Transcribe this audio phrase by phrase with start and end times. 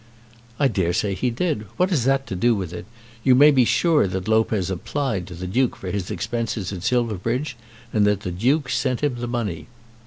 [0.59, 1.67] "I dare say he did.
[1.77, 2.87] What has that to do with it?
[3.23, 7.55] You may be sure that Lopez applied to the Duke for his expenses at Silverbridge,
[7.93, 9.67] and that the Duke sent him the money."